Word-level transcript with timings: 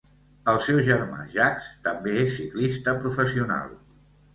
El 0.53 0.61
seu 0.67 0.79
germà 0.87 1.21
Jacques 1.35 1.69
també 1.85 2.19
és 2.25 2.37
ciclista 2.41 3.01
professional. 3.07 3.83